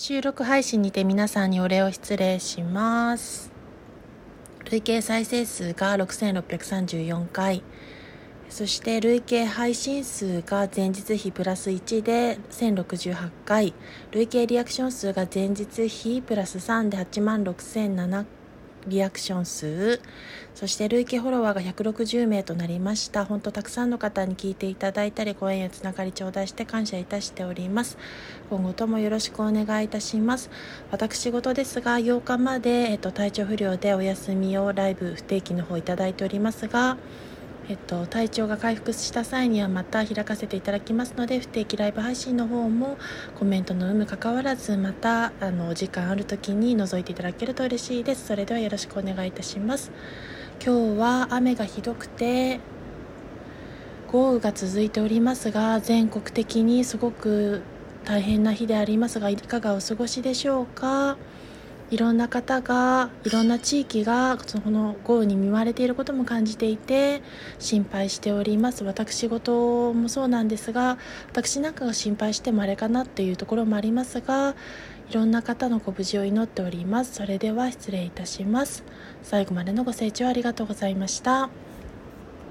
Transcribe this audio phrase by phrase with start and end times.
[0.00, 3.50] 収録配信にて皆さんにお礼を失礼します。
[4.70, 7.64] 累計再生数が6634回。
[8.48, 13.74] そして累計配信数が前日比プラス1で1068回。
[14.12, 18.24] 累計リアクション数が前日比プラス3で8万6007
[18.86, 20.00] リアクション数
[20.54, 23.24] そして累計フォロワーが160名となりました。
[23.24, 27.96] 本当たくさんの方に聞いていただいたりご縁やつながり頂戴して感謝いたしております。
[28.50, 30.50] 今後ともよろしくお願いいたします。
[30.90, 36.96] 私事ですが8日まで、えっと、体調不良でお休みをライブ不定期の方いただいておりますが
[37.70, 42.96] えっと、体調が回復した際にはまた開かせていただきますので不定期ライブ配信の方も
[43.38, 48.26] コメントの有無かかわらずまたあのお時間ある時に覗いていただけると嬉しいです。
[48.26, 49.92] それではよろしくお願いいたします。
[50.64, 52.60] 今日は雨がひどくて
[54.10, 57.60] 豪雨が続いておりますが全国的にすごく
[58.04, 61.18] 大変な日でありますがいかがお過ごしでしょうか？
[61.90, 67.22] いろんな方がいろんな地域がその豪雨に見舞われていることも感じていて
[67.58, 68.84] 心配しております。
[68.84, 70.98] 私事もそうなんですが
[71.30, 74.54] 私なんかが心配してもあれかなというところもありますが
[75.10, 77.14] いろんな方のご無事を祈っております。
[77.14, 78.84] それでは失礼いたします。
[79.22, 81.48] 最後までのご清聴ありがとうございました。